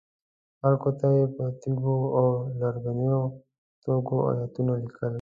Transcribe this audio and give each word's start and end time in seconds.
خلکو 0.59 0.89
ته 0.99 1.07
یې 1.17 1.25
پر 1.35 1.49
تیږو 1.61 1.97
او 2.17 2.25
لرګینو 2.61 3.21
توکو 3.83 4.15
ایتونه 4.31 4.73
لیکل. 4.81 5.09